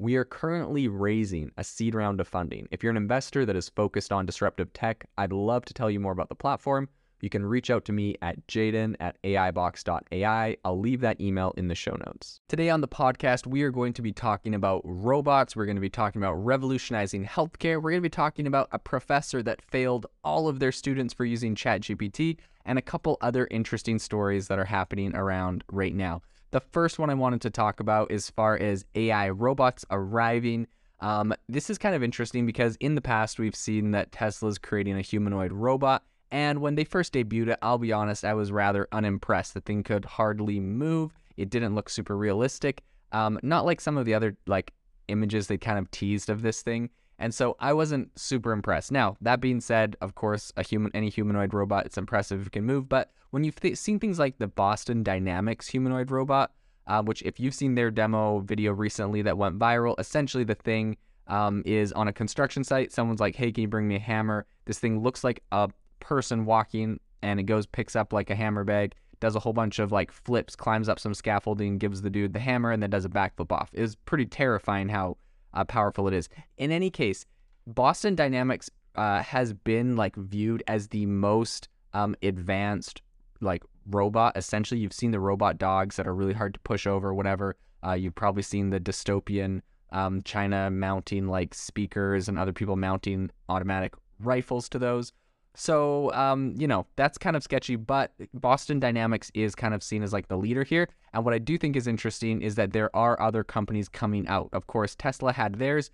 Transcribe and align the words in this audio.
We 0.00 0.14
are 0.14 0.24
currently 0.24 0.86
raising 0.86 1.50
a 1.56 1.64
seed 1.64 1.92
round 1.92 2.20
of 2.20 2.28
funding. 2.28 2.68
If 2.70 2.84
you're 2.84 2.92
an 2.92 2.96
investor 2.96 3.44
that 3.44 3.56
is 3.56 3.68
focused 3.68 4.12
on 4.12 4.26
disruptive 4.26 4.72
tech, 4.72 5.04
I'd 5.18 5.32
love 5.32 5.64
to 5.64 5.74
tell 5.74 5.90
you 5.90 5.98
more 5.98 6.12
about 6.12 6.28
the 6.28 6.36
platform. 6.36 6.88
You 7.20 7.28
can 7.28 7.44
reach 7.44 7.68
out 7.68 7.84
to 7.86 7.92
me 7.92 8.14
at 8.22 8.46
jaeden 8.46 8.94
at 9.00 9.20
aibox.ai. 9.24 10.56
I'll 10.64 10.78
leave 10.78 11.00
that 11.00 11.20
email 11.20 11.52
in 11.56 11.66
the 11.66 11.74
show 11.74 11.96
notes. 12.06 12.38
Today 12.46 12.70
on 12.70 12.80
the 12.80 12.86
podcast, 12.86 13.48
we 13.48 13.62
are 13.62 13.72
going 13.72 13.92
to 13.94 14.02
be 14.02 14.12
talking 14.12 14.54
about 14.54 14.82
robots. 14.84 15.56
We're 15.56 15.66
going 15.66 15.74
to 15.74 15.80
be 15.80 15.90
talking 15.90 16.22
about 16.22 16.34
revolutionizing 16.34 17.24
healthcare. 17.24 17.82
We're 17.82 17.90
going 17.90 18.02
to 18.02 18.08
be 18.08 18.08
talking 18.08 18.46
about 18.46 18.68
a 18.70 18.78
professor 18.78 19.42
that 19.42 19.62
failed 19.62 20.06
all 20.22 20.46
of 20.46 20.60
their 20.60 20.70
students 20.70 21.12
for 21.12 21.24
using 21.24 21.56
ChatGPT 21.56 22.36
and 22.64 22.78
a 22.78 22.82
couple 22.82 23.18
other 23.20 23.48
interesting 23.50 23.98
stories 23.98 24.46
that 24.46 24.60
are 24.60 24.64
happening 24.66 25.16
around 25.16 25.64
right 25.72 25.92
now. 25.96 26.22
The 26.50 26.60
first 26.60 26.98
one 26.98 27.10
I 27.10 27.14
wanted 27.14 27.42
to 27.42 27.50
talk 27.50 27.80
about 27.80 28.10
as 28.10 28.30
far 28.30 28.56
as 28.56 28.84
AI 28.94 29.28
robots 29.30 29.84
arriving. 29.90 30.66
Um, 31.00 31.34
this 31.48 31.68
is 31.68 31.76
kind 31.78 31.94
of 31.94 32.02
interesting 32.02 32.46
because 32.46 32.76
in 32.76 32.94
the 32.94 33.00
past 33.02 33.38
we've 33.38 33.54
seen 33.54 33.90
that 33.90 34.12
Tesla's 34.12 34.58
creating 34.58 34.96
a 34.96 35.02
humanoid 35.02 35.52
robot. 35.52 36.04
And 36.30 36.60
when 36.60 36.74
they 36.74 36.84
first 36.84 37.12
debuted 37.12 37.48
it, 37.48 37.58
I'll 37.62 37.78
be 37.78 37.92
honest, 37.92 38.24
I 38.24 38.34
was 38.34 38.50
rather 38.50 38.88
unimpressed. 38.92 39.54
The 39.54 39.60
thing 39.60 39.82
could 39.82 40.04
hardly 40.04 40.60
move. 40.60 41.12
It 41.36 41.50
didn't 41.50 41.74
look 41.74 41.88
super 41.88 42.16
realistic. 42.16 42.82
Um, 43.12 43.38
not 43.42 43.64
like 43.64 43.80
some 43.80 43.96
of 43.96 44.04
the 44.04 44.14
other 44.14 44.36
like 44.46 44.72
images 45.08 45.46
they 45.46 45.56
kind 45.58 45.78
of 45.78 45.90
teased 45.90 46.30
of 46.30 46.42
this 46.42 46.62
thing. 46.62 46.90
And 47.18 47.34
so 47.34 47.56
I 47.58 47.72
wasn't 47.72 48.16
super 48.18 48.52
impressed. 48.52 48.92
Now, 48.92 49.16
that 49.20 49.40
being 49.40 49.60
said, 49.60 49.96
of 50.00 50.14
course, 50.14 50.52
a 50.56 50.62
human 50.62 50.92
any 50.94 51.08
humanoid 51.08 51.52
robot, 51.52 51.86
it's 51.86 51.98
impressive 51.98 52.40
if 52.40 52.46
it 52.48 52.52
can 52.52 52.64
move, 52.64 52.88
but 52.88 53.10
when 53.30 53.44
you've 53.44 53.60
th- 53.60 53.76
seen 53.76 53.98
things 53.98 54.18
like 54.18 54.38
the 54.38 54.46
Boston 54.46 55.02
Dynamics 55.02 55.68
humanoid 55.68 56.10
robot, 56.10 56.52
uh, 56.86 57.02
which 57.02 57.22
if 57.22 57.38
you've 57.38 57.54
seen 57.54 57.74
their 57.74 57.90
demo 57.90 58.40
video 58.40 58.72
recently 58.72 59.22
that 59.22 59.36
went 59.36 59.58
viral, 59.58 59.98
essentially 59.98 60.44
the 60.44 60.54
thing 60.54 60.96
um, 61.26 61.62
is 61.66 61.92
on 61.92 62.08
a 62.08 62.12
construction 62.12 62.64
site. 62.64 62.92
Someone's 62.92 63.20
like, 63.20 63.36
"Hey, 63.36 63.52
can 63.52 63.62
you 63.62 63.68
bring 63.68 63.86
me 63.86 63.96
a 63.96 64.00
hammer?" 64.00 64.46
This 64.64 64.78
thing 64.78 65.02
looks 65.02 65.22
like 65.22 65.42
a 65.52 65.68
person 66.00 66.46
walking, 66.46 67.00
and 67.22 67.38
it 67.38 67.44
goes 67.44 67.66
picks 67.66 67.94
up 67.94 68.12
like 68.14 68.30
a 68.30 68.34
hammer 68.34 68.64
bag, 68.64 68.94
does 69.20 69.36
a 69.36 69.40
whole 69.40 69.52
bunch 69.52 69.78
of 69.78 69.92
like 69.92 70.10
flips, 70.10 70.56
climbs 70.56 70.88
up 70.88 70.98
some 70.98 71.12
scaffolding, 71.12 71.76
gives 71.76 72.00
the 72.00 72.10
dude 72.10 72.32
the 72.32 72.38
hammer, 72.38 72.72
and 72.72 72.82
then 72.82 72.88
does 72.88 73.04
a 73.04 73.10
backflip 73.10 73.52
off. 73.52 73.68
Is 73.74 73.94
pretty 73.94 74.24
terrifying 74.24 74.88
how 74.88 75.18
uh, 75.54 75.64
powerful 75.64 76.08
it 76.08 76.14
is. 76.14 76.28
In 76.56 76.70
any 76.70 76.90
case, 76.90 77.26
Boston 77.66 78.14
Dynamics 78.14 78.70
uh, 78.94 79.22
has 79.22 79.52
been 79.52 79.96
like 79.96 80.16
viewed 80.16 80.62
as 80.66 80.88
the 80.88 81.06
most 81.06 81.68
um, 81.94 82.16
advanced 82.22 83.02
like 83.40 83.62
robot. 83.86 84.36
Essentially, 84.36 84.80
you've 84.80 84.92
seen 84.92 85.10
the 85.10 85.20
robot 85.20 85.58
dogs 85.58 85.96
that 85.96 86.06
are 86.06 86.14
really 86.14 86.34
hard 86.34 86.54
to 86.54 86.60
push 86.60 86.86
over, 86.86 87.14
whatever. 87.14 87.56
Uh, 87.86 87.92
you've 87.92 88.14
probably 88.14 88.42
seen 88.42 88.70
the 88.70 88.80
dystopian 88.80 89.60
um, 89.90 90.22
China 90.22 90.70
mounting 90.70 91.28
like 91.28 91.54
speakers 91.54 92.28
and 92.28 92.38
other 92.38 92.52
people 92.52 92.76
mounting 92.76 93.30
automatic 93.48 93.94
rifles 94.20 94.68
to 94.68 94.78
those. 94.78 95.12
So, 95.60 96.12
um, 96.12 96.54
you 96.56 96.68
know, 96.68 96.86
that's 96.94 97.18
kind 97.18 97.34
of 97.34 97.42
sketchy, 97.42 97.74
but 97.74 98.12
Boston 98.32 98.78
Dynamics 98.78 99.32
is 99.34 99.56
kind 99.56 99.74
of 99.74 99.82
seen 99.82 100.04
as 100.04 100.12
like 100.12 100.28
the 100.28 100.36
leader 100.36 100.62
here. 100.62 100.88
And 101.12 101.24
what 101.24 101.34
I 101.34 101.38
do 101.38 101.58
think 101.58 101.74
is 101.74 101.88
interesting 101.88 102.42
is 102.42 102.54
that 102.54 102.72
there 102.72 102.94
are 102.94 103.20
other 103.20 103.42
companies 103.42 103.88
coming 103.88 104.28
out. 104.28 104.50
Of 104.52 104.68
course, 104.68 104.94
Tesla 104.94 105.32
had 105.32 105.56
theirs. 105.56 105.90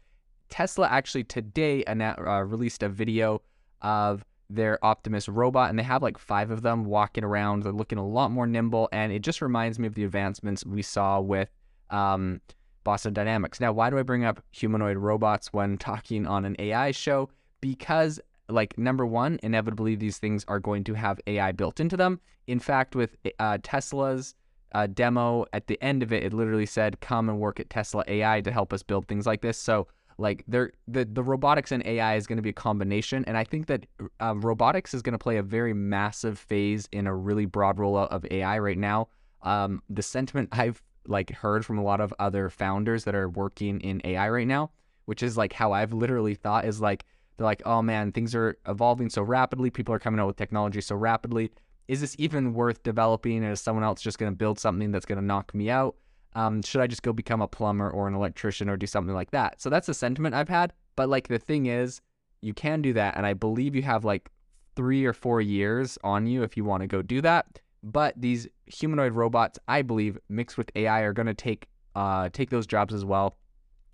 Tesla 0.51 0.87
actually 0.89 1.25
today 1.25 1.83
uh, 1.85 2.45
released 2.45 2.83
a 2.83 2.91
video 2.91 3.41
of 3.81 4.23
their 4.51 4.85
Optimus 4.85 5.31
robot, 5.31 5.71
and 5.71 5.79
they 5.79 5.83
have 5.83 6.03
like 6.03 6.19
five 6.19 6.51
of 6.51 6.61
them 6.61 6.85
walking 6.85 7.25
around. 7.25 7.63
They're 7.63 7.73
looking 7.73 7.97
a 7.97 8.07
lot 8.07 8.31
more 8.31 8.47
nimble, 8.47 8.91
and 8.93 9.13
it 9.13 9.21
just 9.21 9.41
reminds 9.41 9.79
me 9.79 9.87
of 9.87 9.95
the 9.95 10.05
advancements 10.05 10.67
we 10.67 10.83
saw 10.83 11.21
with 11.21 11.49
um, 11.89 12.43
Boston 12.85 13.15
Dynamics. 13.15 13.61
Now, 13.61 13.73
why 13.73 13.89
do 13.89 13.99
I 13.99 14.03
bring 14.03 14.27
up 14.27 14.43
humanoid 14.51 14.99
robots 14.99 15.55
when 15.55 15.79
talking 15.79 16.27
on 16.27 16.45
an 16.45 16.55
AI 16.59 16.91
show? 16.91 17.31
Because, 17.63 18.21
like, 18.49 18.77
number 18.79 19.07
one, 19.07 19.39
inevitably 19.43 19.95
these 19.97 20.19
things 20.19 20.45
are 20.49 20.61
going 20.61 20.85
to 20.85 20.95
have 20.95 21.21
AI 21.27 21.53
built 21.53 21.81
into 21.81 21.97
them. 21.97 22.21
In 22.47 22.59
fact, 22.59 22.95
with 22.95 23.17
uh, 23.39 23.59
Tesla's 23.63 24.35
uh, 24.75 24.87
demo 24.87 25.47
at 25.53 25.67
the 25.67 25.81
end 25.83 26.03
of 26.03 26.13
it, 26.13 26.25
it 26.25 26.33
literally 26.33 26.67
said, 26.67 27.01
"Come 27.01 27.29
and 27.29 27.39
work 27.39 27.61
at 27.61 27.71
Tesla 27.71 28.05
AI 28.07 28.41
to 28.43 28.51
help 28.51 28.73
us 28.73 28.83
build 28.83 29.07
things 29.07 29.27
like 29.27 29.41
this." 29.41 29.57
So 29.57 29.87
like 30.19 30.45
they're 30.47 30.73
the 30.87 31.05
the 31.05 31.23
robotics 31.23 31.73
and 31.73 31.85
AI 31.87 32.17
is 32.17 32.27
going 32.27 32.37
to 32.37 32.43
be 32.43 32.51
a 32.51 32.55
combination, 32.55 33.25
and 33.27 33.37
I 33.37 33.45
think 33.45 33.67
that 33.67 33.87
um, 34.21 34.41
robotics 34.41 34.95
is 34.95 35.03
going 35.03 35.13
to 35.13 35.19
play 35.19 35.37
a 35.37 35.43
very 35.43 35.73
massive 35.73 36.39
phase 36.39 36.89
in 36.93 37.07
a 37.07 37.15
really 37.15 37.47
broad 37.47 37.79
rollout 37.79 38.09
of 38.09 38.25
AI 38.31 38.59
right 38.59 38.79
now. 38.79 39.09
Um, 39.43 39.83
the 39.89 40.03
sentiment 40.03 40.49
I've 40.53 40.83
like 41.07 41.31
heard 41.33 41.65
from 41.65 41.79
a 41.79 41.83
lot 41.83 42.01
of 42.01 42.15
other 42.19 42.49
founders 42.49 43.05
that 43.05 43.15
are 43.15 43.29
working 43.29 43.81
in 43.81 44.01
AI 44.05 44.29
right 44.29 44.47
now, 44.47 44.71
which 45.05 45.23
is 45.23 45.37
like 45.37 45.53
how 45.53 45.73
I've 45.73 45.93
literally 45.93 46.35
thought 46.35 46.65
is 46.65 46.81
like 46.81 47.05
they're 47.37 47.45
like, 47.45 47.63
oh 47.65 47.83
man, 47.83 48.13
things 48.13 48.35
are 48.35 48.57
evolving 48.67 49.11
so 49.11 49.23
rapidly. 49.23 49.71
People 49.71 49.95
are 49.95 49.99
coming 49.99 50.21
out 50.21 50.27
with 50.27 50.37
technology 50.37 50.81
so 50.81 50.95
rapidly. 50.95 51.51
Is 51.89 52.01
this 52.01 52.15
even 52.19 52.55
worth 52.55 52.83
developing? 52.83 53.43
Is 53.43 53.61
someone 53.61 53.85
else 53.85 54.01
just 54.01 54.19
going 54.19 54.33
to 54.33 54.37
build 54.37 54.59
something 54.59 54.91
that's 54.91 55.07
going 55.07 55.19
to 55.19 55.25
knock 55.25 55.55
me 55.55 55.69
out? 55.69 55.97
Um, 56.35 56.63
should 56.63 56.81
I 56.81 56.87
just 56.87 57.03
go 57.03 57.13
become 57.13 57.43
a 57.43 57.49
plumber 57.49 57.91
or 57.91 58.09
an 58.09 58.15
electrician 58.15 58.69
or 58.69 58.77
do 58.77 58.87
something 58.87 59.15
like 59.15 59.31
that? 59.33 59.61
So 59.61 59.71
that's 59.71 59.89
a 59.89 59.95
sentiment 59.95 60.35
I've 60.35 60.49
had. 60.49 60.73
But 60.97 61.09
like 61.09 61.29
the 61.29 61.39
thing 61.39 61.67
is, 61.67 62.01
you 62.41 62.55
can 62.55 62.83
do 62.83 62.93
that, 62.93 63.17
and 63.17 63.25
I 63.25 63.33
believe 63.33 63.75
you 63.75 63.83
have 63.83 64.05
like 64.05 64.31
three 64.77 65.05
or 65.05 65.13
four 65.13 65.41
years 65.41 65.99
on 66.05 66.27
you 66.27 66.43
if 66.43 66.57
you 66.57 66.65
want 66.65 66.83
to 66.83 66.87
go 66.87 67.03
do 67.03 67.21
that. 67.23 67.61
But 67.83 68.15
these 68.21 68.49
humanoid 68.67 69.13
robots, 69.15 69.59
I 69.69 69.83
believe, 69.83 70.19
mixed 70.29 70.59
with 70.59 70.71
AI, 70.75 71.01
are 71.01 71.13
going 71.13 71.27
to 71.27 71.35
take 71.35 71.69
uh, 71.95 72.29
take 72.33 72.51
those 72.51 72.67
jobs 72.67 72.93
as 72.93 73.05
well. 73.05 73.37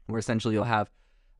Where 0.07 0.19
essentially 0.19 0.55
you'll 0.55 0.65
have 0.65 0.91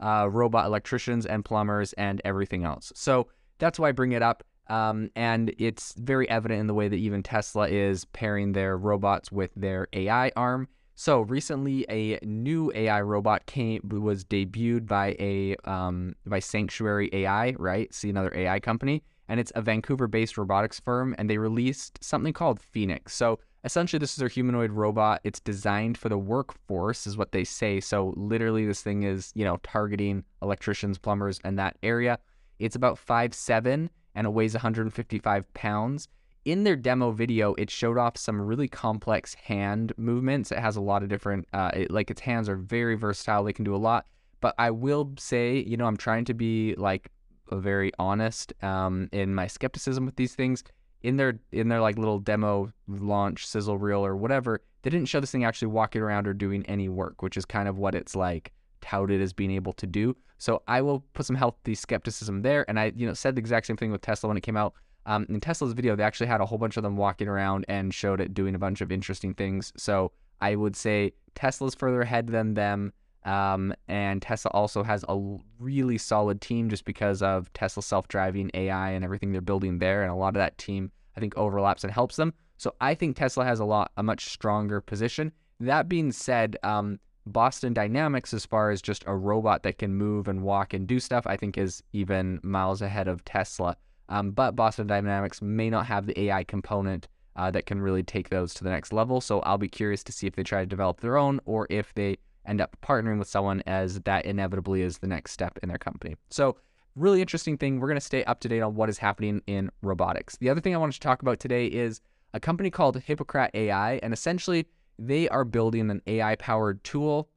uh, 0.01 0.29
robot 0.31 0.67
electricians 0.67 1.27
and 1.27 1.45
plumbers 1.45 1.93
and 1.95 2.21
everything 2.25 2.65
else. 2.65 2.93
So 2.95 3.29
that's 3.59 3.79
why 3.79 3.91
I 3.91 3.93
bring 3.93 4.13
it 4.13 4.23
up. 4.23 4.43
Um, 4.69 5.11
and 5.17 5.53
it's 5.59 5.95
very 5.95 6.29
evident 6.31 6.61
in 6.61 6.67
the 6.69 6.75
way 6.75 6.89
that 6.89 6.97
even 6.97 7.23
Tesla 7.23 7.69
is 7.69 8.05
pairing 8.07 8.53
their 8.53 8.77
robots 8.77 9.33
with 9.33 9.51
their 9.57 9.89
AI 9.93 10.31
arm. 10.37 10.69
So 10.95 11.23
recently, 11.23 11.87
a 11.89 12.19
new 12.23 12.71
AI 12.75 13.01
robot 13.01 13.47
came 13.47 13.81
was 13.89 14.23
debuted 14.23 14.87
by 14.87 15.17
a 15.19 15.57
um, 15.65 16.15
by 16.27 16.41
Sanctuary 16.41 17.09
AI, 17.13 17.55
right? 17.59 17.93
See 17.95 18.11
another 18.11 18.33
AI 18.37 18.61
company, 18.61 19.03
and 19.27 19.41
it's 19.41 19.51
a 19.55 19.63
Vancouver-based 19.63 20.37
robotics 20.37 20.79
firm, 20.79 21.15
and 21.17 21.31
they 21.31 21.39
released 21.39 21.99
something 22.05 22.35
called 22.35 22.61
Phoenix. 22.61 23.15
So 23.15 23.41
essentially, 23.65 23.99
this 23.99 24.13
is 24.13 24.17
their 24.17 24.29
humanoid 24.29 24.73
robot. 24.73 25.21
It's 25.25 25.41
designed 25.41 25.99
for 25.99 26.09
the 26.09 26.19
workforce, 26.19 27.07
is 27.07 27.17
what 27.17 27.33
they 27.33 27.45
say. 27.45 27.81
So 27.81 28.15
literally, 28.17 28.67
this 28.67 28.83
thing 28.83 29.03
is 29.03 29.33
you 29.35 29.45
know 29.45 29.59
targeting 29.63 30.25
electricians, 30.43 30.99
plumbers, 30.99 31.41
and 31.45 31.59
that 31.59 31.77
area. 31.83 32.19
It's 32.59 32.77
about 32.77 32.99
five 32.99 33.35
seven 33.35 33.91
and 34.15 34.27
it 34.27 34.31
weighs 34.31 34.55
155 34.55 35.55
pounds 35.55 36.09
in 36.45 36.65
their 36.65 36.77
demo 36.77 37.11
video, 37.11 37.55
it 37.55 37.71
showed 37.71 37.99
off 37.99 38.17
some 38.17 38.41
really 38.41 38.69
complex 38.69 39.35
hand 39.35 39.93
movements. 39.97 40.51
It 40.51 40.59
has 40.59 40.77
a 40.77 40.81
lot 40.81 41.03
of 41.03 41.09
different, 41.09 41.47
uh, 41.53 41.71
it, 41.75 41.91
like 41.91 42.11
its 42.11 42.21
hands 42.21 42.49
are 42.49 42.57
very 42.57 42.95
versatile. 42.95 43.45
They 43.45 43.53
can 43.53 43.65
do 43.65 43.75
a 43.75 43.79
lot. 43.79 44.07
But 44.41 44.55
I 44.59 44.71
will 44.71 45.13
say, 45.19 45.59
you 45.67 45.77
know, 45.77 45.87
I'm 45.87 45.99
trying 45.99 46.25
to 46.27 46.35
be 46.35 46.75
like 46.77 47.11
very 47.53 47.93
honest 47.99 48.55
um, 48.63 49.09
in 49.13 49.35
my 49.35 49.47
skepticism 49.47 50.07
with 50.07 50.17
these 50.17 50.35
things. 50.35 50.65
In 51.03 51.17
their 51.17 51.41
in 51.53 51.69
their 51.69 51.81
like 51.81 51.97
little 51.97 52.19
demo 52.19 52.73
launch 52.87 53.47
sizzle 53.47 53.79
reel 53.79 54.05
or 54.05 54.17
whatever, 54.17 54.61
they 54.83 54.91
didn't 54.91 55.09
show 55.09 55.21
this 55.21 55.31
thing 55.31 55.45
actually 55.45 55.69
walking 55.69 56.03
around 56.03 56.27
or 56.27 56.35
doing 56.35 56.65
any 56.67 56.89
work, 56.89 57.23
which 57.23 57.37
is 57.37 57.45
kind 57.45 57.69
of 57.69 57.79
what 57.79 57.95
it's 57.95 58.15
like 58.15 58.53
touted 58.81 59.21
as 59.21 59.33
being 59.33 59.51
able 59.51 59.73
to 59.75 59.87
do. 59.87 60.17
So 60.39 60.63
I 60.67 60.81
will 60.81 61.01
put 61.13 61.27
some 61.27 61.37
healthy 61.37 61.75
skepticism 61.75 62.43
there. 62.43 62.65
And 62.69 62.81
I, 62.81 62.93
you 62.97 63.07
know, 63.07 63.13
said 63.13 63.37
the 63.37 63.41
exact 63.41 63.67
same 63.67 63.77
thing 63.77 63.93
with 63.93 64.01
Tesla 64.01 64.29
when 64.29 64.37
it 64.37 64.43
came 64.43 64.57
out. 64.57 64.75
Um, 65.07 65.27
in 65.29 65.41
Tesla's 65.41 65.73
video, 65.73 65.97
they 65.97 66.03
actually 66.03 66.29
had 66.29 66.41
a 66.41 66.47
whole 66.47 66.59
bunch 66.59 66.77
of 66.77 66.83
them 66.83 66.97
walking 66.97 67.29
around 67.29 67.65
and 67.69 67.93
showed 67.93 68.21
it 68.21 68.35
doing 68.35 68.55
a 68.55 68.59
bunch 68.59 68.81
of 68.81 68.91
interesting 68.91 69.35
things. 69.35 69.73
So 69.77 70.13
I 70.41 70.57
would 70.57 70.77
say 70.77 71.13
Tesla's 71.35 71.75
further 71.75 72.01
ahead 72.03 72.29
than 72.29 72.55
them. 72.55 72.93
Um, 73.25 73.75
and 73.87 74.23
Tesla 74.23 74.51
also 74.53 74.83
has 74.83 75.05
a 75.09 75.37
really 75.59 75.99
solid 75.99 76.41
team 76.41 76.71
just 76.71 76.85
because 76.85 77.23
of 77.23 77.53
Tesla 77.53 77.83
self 77.83 78.09
driving 78.09 78.51
AI 78.55 78.91
and 78.91 79.05
everything 79.05 79.33
they're 79.33 79.41
building 79.41 79.79
there. 79.79 80.03
And 80.03 80.11
a 80.11 80.15
lot 80.15 80.29
of 80.29 80.35
that 80.35 80.59
team, 80.59 80.91
I 81.17 81.21
think, 81.21 81.37
overlaps 81.37 81.85
and 81.85 81.93
helps 81.93 82.17
them. 82.17 82.33
So 82.57 82.75
I 82.81 82.95
think 82.95 83.17
Tesla 83.17 83.45
has 83.45 83.61
a 83.61 83.65
lot, 83.65 83.91
a 83.97 84.03
much 84.03 84.27
stronger 84.27 84.81
position. 84.81 85.33
That 85.61 85.89
being 85.89 86.13
said, 86.13 86.57
um, 86.63 86.99
Boston 87.27 87.73
Dynamics, 87.75 88.33
as 88.33 88.47
far 88.47 88.71
as 88.71 88.81
just 88.81 89.05
a 89.07 89.15
robot 89.15 89.63
that 89.63 89.79
can 89.79 89.95
move 89.95 90.29
and 90.29 90.43
walk 90.43 90.73
and 90.75 90.87
do 90.87 90.99
stuff, 91.01 91.27
I 91.27 91.37
think 91.37 91.59
is 91.59 91.83
even 91.93 92.41
miles 92.43 92.83
ahead 92.83 93.09
of 93.09 93.25
Tesla. 93.25 93.77
Um, 94.09 94.33
but 94.33 94.57
Boston 94.57 94.87
Dynamics 94.87 95.41
may 95.41 95.71
not 95.71 95.87
have 95.87 96.07
the 96.07 96.19
AI 96.21 96.45
component 96.45 97.09
uh, 97.37 97.51
that 97.51 97.67
can 97.67 97.81
really 97.81 98.03
take 98.03 98.29
those 98.29 98.53
to 98.55 98.65
the 98.65 98.71
next 98.71 98.93
level. 98.93 99.21
So 99.21 99.41
I'll 99.41 99.59
be 99.59 99.69
curious 99.69 100.03
to 100.05 100.13
see 100.13 100.27
if 100.27 100.35
they 100.35 100.43
try 100.43 100.61
to 100.61 100.67
develop 100.67 101.01
their 101.01 101.17
own 101.17 101.41
or 101.45 101.67
if 101.71 101.95
they 101.95 102.17
end 102.51 102.61
up 102.61 102.77
partnering 102.83 103.19
with 103.19 103.29
someone 103.29 103.63
as 103.67 104.01
that 104.01 104.27
inevitably 104.27 104.83
is 104.83 104.99
the 104.99 105.07
next 105.07 105.33
step 105.33 105.59
in 105.63 105.69
their 105.69 105.79
company. 105.79 106.17
So, 106.31 106.57
really 106.97 107.21
interesting 107.21 107.57
thing. 107.57 107.79
We're 107.79 107.87
going 107.87 107.97
to 107.97 108.05
stay 108.05 108.25
up 108.25 108.41
to 108.41 108.49
date 108.49 108.61
on 108.61 108.75
what 108.75 108.91
is 108.91 108.99
happening 108.99 109.41
in 109.47 109.71
robotics. 109.81 110.37
The 110.37 110.51
other 110.51 110.61
thing 110.61 110.75
I 110.75 110.79
wanted 110.79 110.95
to 110.95 111.01
talk 111.01 111.23
about 111.23 111.39
today 111.39 111.67
is 111.67 112.01
a 112.35 112.41
company 112.41 112.71
called 112.71 112.99
Hippocratic 112.99 113.55
AI, 113.55 113.95
and 114.03 114.13
essentially 114.13 114.67
they 114.99 115.29
are 115.29 115.45
building 115.45 115.91
an 115.91 116.03
AI 116.07 116.35
powered 116.35 116.83
tool 116.85 117.31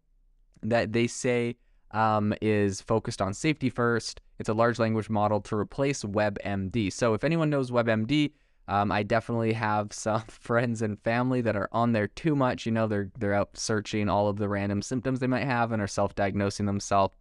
that 0.64 0.92
they 0.92 1.08
say 1.08 1.56
um, 1.92 2.34
is 2.42 2.82
focused 2.82 3.22
on 3.22 3.34
safety 3.34 3.70
first. 3.70 4.20
It's 4.40 4.50
a 4.50 4.54
large 4.54 4.80
language 4.80 5.10
model 5.10 5.40
to 5.42 5.56
replace 5.56 6.04
WebMD. 6.04 6.92
So, 6.92 7.14
if 7.14 7.24
anyone 7.24 7.52
knows 7.52 7.70
WebMD, 7.70 8.32
um, 8.68 8.92
I 8.92 9.04
definitely 9.04 9.54
have 9.54 9.92
some 9.92 10.22
friends 10.28 10.82
and 10.82 11.00
family 11.02 11.42
that 11.42 11.56
are 11.56 11.70
on 11.72 11.92
there 11.92 12.08
too 12.08 12.36
much. 12.36 12.66
You 12.66 12.72
know, 12.72 12.88
they're 12.88 13.12
they're 13.18 13.34
out 13.34 13.58
searching 13.58 14.10
all 14.10 14.28
of 14.28 14.38
the 14.38 14.50
random 14.50 14.82
symptoms 14.82 15.20
they 15.20 15.28
might 15.28 15.46
have 15.46 15.72
and 15.72 15.82
are 15.82 15.88
self-diagnosing 15.88 16.66
themselves 16.66 17.16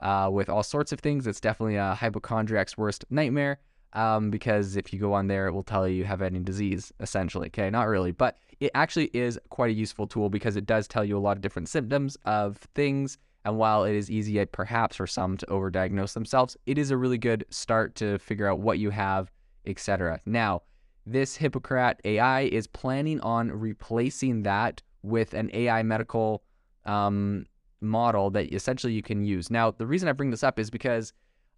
uh, 0.00 0.28
with 0.32 0.48
all 0.48 0.62
sorts 0.62 0.92
of 0.92 1.00
things. 1.00 1.26
It's 1.26 1.40
definitely 1.40 1.76
a 1.76 1.94
hypochondriac's 1.94 2.76
worst 2.76 3.04
nightmare 3.10 3.58
um, 3.94 4.30
because 4.30 4.76
if 4.76 4.92
you 4.92 4.98
go 4.98 5.12
on 5.12 5.28
there, 5.28 5.46
it 5.46 5.52
will 5.52 5.62
tell 5.62 5.88
you 5.88 5.94
you 5.94 6.04
have 6.04 6.22
any 6.22 6.40
disease, 6.40 6.92
essentially. 7.00 7.48
Okay, 7.48 7.70
not 7.70 7.88
really, 7.88 8.12
but 8.12 8.38
it 8.60 8.70
actually 8.74 9.10
is 9.12 9.38
quite 9.50 9.70
a 9.70 9.74
useful 9.74 10.06
tool 10.06 10.28
because 10.28 10.56
it 10.56 10.66
does 10.66 10.86
tell 10.86 11.04
you 11.04 11.16
a 11.16 11.20
lot 11.20 11.36
of 11.36 11.40
different 11.40 11.68
symptoms 11.68 12.16
of 12.24 12.58
things. 12.74 13.18
And 13.44 13.58
while 13.58 13.84
it 13.84 13.94
is 13.94 14.10
easy, 14.10 14.44
perhaps 14.46 14.96
for 14.96 15.06
some 15.06 15.36
to 15.38 15.46
overdiagnose 15.46 16.12
themselves, 16.12 16.56
it 16.66 16.78
is 16.78 16.90
a 16.90 16.96
really 16.96 17.18
good 17.18 17.44
start 17.50 17.96
to 17.96 18.18
figure 18.18 18.46
out 18.46 18.60
what 18.60 18.78
you 18.78 18.90
have, 18.90 19.32
etc. 19.66 20.20
Now, 20.26 20.62
this 21.06 21.36
Hippocratic 21.36 22.00
AI 22.04 22.42
is 22.42 22.66
planning 22.66 23.20
on 23.20 23.50
replacing 23.50 24.42
that 24.42 24.82
with 25.02 25.34
an 25.34 25.50
AI 25.52 25.82
medical 25.82 26.42
um, 26.84 27.46
model 27.80 28.30
that 28.30 28.52
essentially 28.54 28.92
you 28.92 29.02
can 29.02 29.24
use. 29.24 29.50
Now, 29.50 29.70
the 29.72 29.86
reason 29.86 30.08
I 30.08 30.12
bring 30.12 30.30
this 30.30 30.44
up 30.44 30.58
is 30.58 30.70
because 30.70 31.12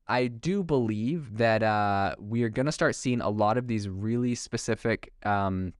I 0.06 0.26
do 0.26 0.62
believe 0.62 1.38
that 1.38 1.62
uh, 1.62 2.14
we 2.18 2.42
are 2.42 2.48
going 2.48 2.66
to 2.66 2.72
start 2.72 2.94
seeing 2.94 3.20
a 3.20 3.30
lot 3.30 3.56
of 3.56 3.68
these 3.68 3.88
really 3.88 4.34
specific 4.34 5.12
um, 5.24 5.72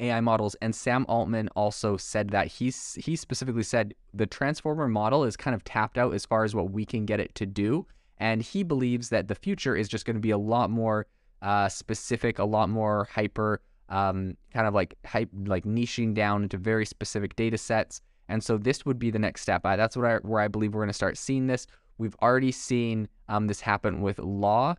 AI 0.00 0.20
models. 0.20 0.56
And 0.62 0.74
Sam 0.74 1.04
Altman 1.08 1.48
also 1.54 1.96
said 1.96 2.30
that 2.30 2.46
he's 2.46 2.94
he 2.94 3.16
specifically 3.16 3.62
said 3.62 3.94
the 4.14 4.26
transformer 4.26 4.88
model 4.88 5.24
is 5.24 5.36
kind 5.36 5.54
of 5.54 5.64
tapped 5.64 5.98
out 5.98 6.14
as 6.14 6.24
far 6.24 6.44
as 6.44 6.54
what 6.54 6.70
we 6.70 6.84
can 6.86 7.04
get 7.04 7.20
it 7.20 7.34
to 7.36 7.46
do. 7.46 7.86
And 8.16 8.42
he 8.42 8.62
believes 8.62 9.10
that 9.10 9.28
the 9.28 9.34
future 9.34 9.76
is 9.76 9.88
just 9.88 10.04
going 10.04 10.16
to 10.16 10.20
be 10.20 10.30
a 10.30 10.38
lot 10.38 10.70
more 10.70 11.06
uh, 11.42 11.68
specific, 11.68 12.38
a 12.38 12.44
lot 12.44 12.68
more 12.68 13.08
hyper, 13.10 13.60
um, 13.88 14.36
kind 14.52 14.66
of 14.66 14.74
like 14.74 14.94
hype, 15.06 15.30
like 15.46 15.64
niching 15.64 16.14
down 16.14 16.42
into 16.42 16.56
very 16.56 16.84
specific 16.84 17.36
data 17.36 17.58
sets. 17.58 18.00
And 18.28 18.42
so 18.42 18.58
this 18.58 18.84
would 18.84 18.98
be 18.98 19.10
the 19.10 19.18
next 19.18 19.42
step. 19.42 19.64
I, 19.64 19.76
that's 19.76 19.96
what 19.96 20.06
I, 20.06 20.16
where 20.16 20.40
I 20.40 20.48
believe 20.48 20.74
we're 20.74 20.82
going 20.82 20.88
to 20.88 20.94
start 20.94 21.16
seeing 21.16 21.46
this. 21.46 21.66
We've 21.96 22.16
already 22.22 22.52
seen 22.52 23.08
um, 23.28 23.46
this 23.46 23.60
happen 23.60 24.02
with 24.02 24.18
law. 24.18 24.74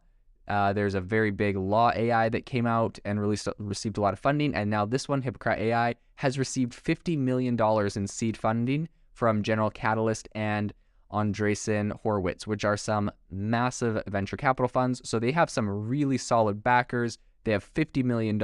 Uh, 0.48 0.74
there's 0.74 0.96
a 0.96 1.02
very 1.02 1.32
big 1.32 1.56
law 1.56 1.92
AI 1.96 2.30
that 2.30 2.46
came 2.46 2.66
out 2.66 2.98
and 3.06 3.22
released, 3.22 3.48
received 3.60 3.98
a 3.98 4.02
lot 4.02 4.14
of 4.14 4.20
funding. 4.20 4.56
And 4.56 4.70
now 4.70 4.86
this 4.86 5.08
one, 5.08 5.22
Hippocratic 5.22 5.66
AI, 5.66 5.96
has 6.16 6.40
received 6.40 6.74
$50 6.74 7.18
million 7.18 7.58
in 7.96 8.08
seed 8.08 8.36
funding 8.36 8.90
from 9.14 9.44
General 9.44 9.70
Catalyst 9.70 10.28
and 10.34 10.74
Andreessen 11.12 11.92
Horowitz, 12.02 12.46
which 12.48 12.64
are 12.64 12.78
some 12.78 13.12
massive 13.32 14.02
venture 14.08 14.38
capital 14.38 14.68
funds. 14.68 15.02
So 15.04 15.20
they 15.20 15.32
have 15.32 15.50
some 15.50 15.70
really 15.70 16.18
solid 16.18 16.64
backers. 16.64 17.18
They 17.44 17.52
have 17.52 17.74
$50 17.74 18.04
million. 18.04 18.42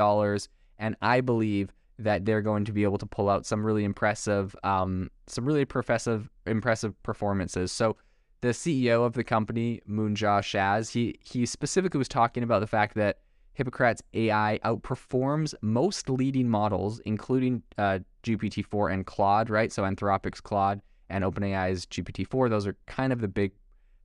And 0.79 0.95
I 1.01 1.21
believe 1.21 1.73
that 2.00 2.25
they're 2.25 2.41
going 2.41 2.65
to 2.65 2.73
be 2.73 2.83
able 2.83 2.97
to 2.97 3.06
pull 3.06 3.29
out 3.29 3.45
some 3.45 3.65
really 3.65 3.83
impressive, 3.83 4.56
um, 4.63 5.09
some 5.27 5.45
really 5.45 5.62
impressive, 5.62 6.29
impressive 6.45 7.01
performances. 7.03 7.71
So 7.71 7.95
the 8.41 8.50
CEO 8.50 9.06
of 9.06 9.13
the 9.13 9.23
company, 9.23 9.81
Munjal 9.89 10.44
Shah, 10.44 10.81
he 10.81 11.18
he 11.19 11.45
specifically 11.45 11.97
was 11.97 12.07
talking 12.07 12.44
about 12.44 12.59
the 12.59 12.68
fact 12.68 12.95
that 12.95 13.19
Hippocratic's 13.53 14.03
AI 14.13 14.59
outperforms 14.65 15.56
most 15.61 16.09
leading 16.09 16.50
models, 16.50 17.00
including 17.06 17.63
uh, 17.77 18.00
GPT-4 18.23 18.94
and 18.94 19.06
Claude, 19.06 19.50
right? 19.50 19.71
So 19.71 19.83
Anthropic's 19.83 20.41
Claude 20.41 20.81
and 21.10 21.24
OpenAI's 21.24 21.86
GPT-4. 21.86 22.50
Those 22.50 22.68
are 22.68 22.75
kind 22.88 23.13
of 23.13 23.22
the 23.22 23.28
big 23.28 23.52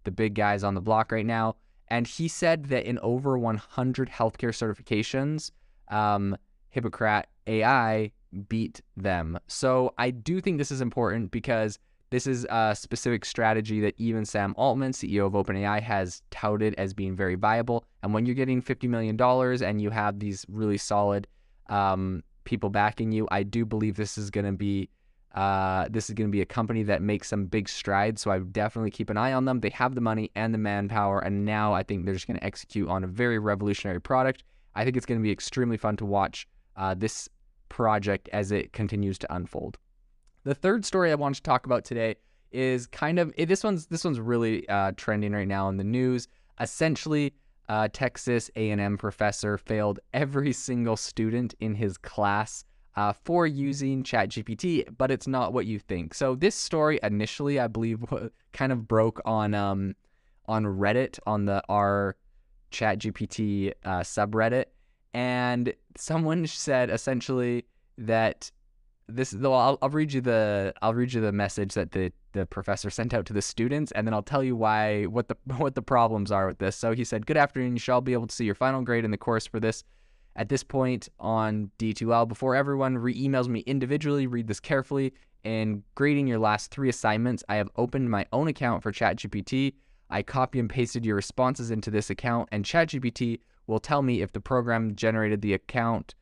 the 0.05 0.11
big 0.11 0.35
guys 0.35 0.65
on 0.65 0.75
the 0.75 0.81
block 0.81 1.13
right 1.13 1.27
now. 1.27 1.57
And 1.89 2.07
he 2.07 2.29
said 2.29 2.67
that 2.67 2.87
in 2.87 2.99
over 3.01 3.37
100 3.37 4.09
healthcare 4.09 4.51
certifications, 4.51 5.51
um, 5.89 6.37
Hippocratic 6.71 7.29
AI 7.47 8.13
beat 8.49 8.81
them. 8.97 9.39
So 9.49 9.93
I 9.99 10.11
do 10.11 10.41
think 10.41 10.59
this 10.59 10.71
is 10.71 10.81
important 10.81 11.33
because 11.33 11.79
this 12.11 12.27
is 12.27 12.47
a 12.51 12.75
specific 12.75 13.25
strategy 13.25 13.81
that 13.81 13.95
even 13.97 14.25
Sam 14.25 14.55
Altman, 14.57 14.93
CEO 14.93 15.27
of 15.27 15.33
OpenAI, 15.33 15.81
has 15.81 16.23
touted 16.31 16.75
as 16.77 16.93
being 16.93 17.15
very 17.15 17.37
viable. 17.37 17.85
And 18.03 18.13
when 18.13 18.27
you're 18.27 18.35
getting 18.35 18.63
$50 18.63 18.89
million 18.89 19.21
and 19.63 19.83
you 19.83 19.91
have 19.91 20.19
these 20.19 20.45
really 20.49 20.79
solid 20.79 21.27
um, 21.69 22.23
people 22.45 22.71
backing 22.71 23.13
you, 23.13 23.29
I 23.31 23.45
do 23.45 23.65
believe 23.65 23.97
this 23.97 24.19
is 24.19 24.31
going 24.31 24.47
to 24.47 24.53
be 24.53 24.89
uh, 25.35 25.87
this 25.91 26.09
is 26.09 26.15
going 26.15 26.29
to 26.29 26.33
be 26.33 26.41
a 26.41 26.47
company 26.47 26.83
that 26.83 27.03
makes 27.03 27.29
some 27.29 27.47
big 27.47 27.69
strides, 27.69 28.21
so 28.21 28.31
I 28.31 28.41
definitely 28.41 28.91
keep 28.91 29.11
an 29.11 29.17
eye 29.17 29.33
on 29.33 29.45
them. 29.45 29.61
They 29.61 29.71
have 29.71 29.95
the 29.95 30.01
money 30.01 30.31
and 30.35 30.53
the 30.53 30.59
manpower, 30.59 31.21
and 31.21 31.45
now 31.45 31.73
I 31.73 31.83
think 31.83 32.05
they're 32.05 32.15
just 32.15 32.27
going 32.27 32.39
to 32.39 32.45
execute 32.45 32.89
on 32.89 33.05
a 33.05 33.07
very 33.07 33.39
revolutionary 33.39 34.01
product. 34.01 34.43
I 34.75 34.85
think 34.85 34.97
it's 34.97 35.07
going 35.07 35.21
to 35.21 35.23
be 35.23 35.31
extremely 35.31 35.77
fun 35.77 35.97
to 35.99 36.05
watch 36.05 36.49
uh, 36.77 36.95
this 36.95 37.29
project 37.69 38.29
as 38.33 38.51
it 38.51 38.73
continues 38.73 39.19
to 39.19 39.35
unfold. 39.35 39.79
The 40.45 40.55
third 40.55 40.85
story 40.85 41.13
I 41.13 41.15
want 41.15 41.37
to 41.37 41.43
talk 41.43 41.67
about 41.67 41.85
today 41.85 42.17
is 42.51 42.87
kind 42.89 43.19
of 43.19 43.33
this 43.37 43.63
one's 43.63 43.87
this 43.87 44.05
one's 44.05 44.19
really 44.19 44.69
uh, 44.69 44.93
trending 44.97 45.33
right 45.33 45.47
now 45.47 45.69
in 45.69 45.77
the 45.77 45.85
news. 45.85 46.27
Essentially, 46.59 47.33
a 47.69 47.89
Texas 47.89 48.51
A&M 48.57 48.99
professor 48.99 49.57
failed 49.57 50.01
every 50.13 50.53
single 50.53 50.97
student 50.97 51.55
in 51.61 51.75
his 51.75 51.97
class 51.97 52.65
uh, 52.97 53.13
for 53.13 53.47
using 53.47 54.03
ChatGPT, 54.03 54.87
but 54.97 55.11
it's 55.11 55.27
not 55.27 55.53
what 55.53 55.67
you 55.67 55.79
think. 55.79 56.15
So 56.15 56.35
this 56.35 56.55
story 56.55 56.99
initially, 57.03 57.61
I 57.61 57.67
believe, 57.67 58.05
kind 58.53 58.73
of 58.73 58.89
broke 58.89 59.21
on 59.25 59.55
um, 59.55 59.95
on 60.47 60.65
Reddit 60.65 61.19
on 61.27 61.45
the 61.45 61.63
r 61.69 62.17
ChatGPT 62.73 63.73
uh, 63.85 64.01
subreddit, 64.01 64.67
and 65.15 65.73
someone 65.97 66.47
said 66.47 66.91
essentially 66.91 67.65
that 67.99 68.51
this. 69.09 69.31
Though 69.31 69.55
I'll, 69.55 69.79
I'll 69.83 69.91
read 69.91 70.13
you 70.13 70.21
the 70.21 70.75
I'll 70.83 70.95
read 70.95 71.13
you 71.13 71.21
the 71.21 71.33
message 71.33 71.75
that 71.75 71.93
the 71.93 72.13
the 72.33 72.47
professor 72.47 72.91
sent 72.91 73.15
out 73.15 73.27
to 73.27 73.33
the 73.33 73.43
students, 73.43 73.93
and 73.93 74.07
then 74.07 74.15
I'll 74.15 74.23
tell 74.23 74.43
you 74.43 74.57
why 74.57 75.05
what 75.05 75.29
the 75.29 75.37
what 75.59 75.77
the 75.77 75.83
problems 75.83 76.33
are 76.33 76.49
with 76.49 76.59
this. 76.59 76.75
So 76.75 76.93
he 76.93 77.05
said, 77.05 77.27
"Good 77.27 77.37
afternoon. 77.37 77.75
You 77.75 77.81
shall 77.81 78.01
be 78.01 78.15
able 78.15 78.27
to 78.27 78.35
see 78.35 78.45
your 78.45 78.57
final 78.57 78.83
grade 78.83 79.05
in 79.05 79.13
the 79.13 79.19
course 79.19 79.47
for 79.47 79.61
this." 79.61 79.85
At 80.37 80.49
this 80.49 80.63
point 80.63 81.09
on 81.19 81.71
D2L, 81.79 82.29
before 82.29 82.55
everyone 82.55 82.99
re 82.99 83.15
emails 83.15 83.49
me 83.49 83.61
individually, 83.61 84.27
read 84.27 84.47
this 84.47 84.61
carefully. 84.61 85.13
In 85.43 85.83
grading 85.95 86.27
your 86.27 86.39
last 86.39 86.71
three 86.71 86.89
assignments, 86.89 87.43
I 87.49 87.57
have 87.57 87.71
opened 87.77 88.11
my 88.11 88.27
own 88.33 88.47
account 88.47 88.83
for 88.83 88.93
ChatGPT. 88.93 89.75
I 90.11 90.23
copy 90.23 90.59
and 90.59 90.69
pasted 90.69 91.05
your 91.05 91.17
responses 91.17 91.71
into 91.71 91.91
this 91.91 92.11
account, 92.11 92.49
and 92.53 92.65
ChatGPT 92.65 93.41
will 93.67 93.81
tell 93.81 94.03
me 94.03 94.21
if 94.21 94.33
the 94.33 94.41
program 94.41 94.95
generated 94.97 95.41
the 95.41 95.55
account, 95.55 96.15